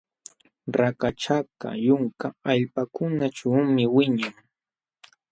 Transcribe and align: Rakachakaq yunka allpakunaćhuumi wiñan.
Rakachakaq 0.77 1.59
yunka 1.85 2.27
allpakunaćhuumi 2.51 3.83
wiñan. 3.95 4.35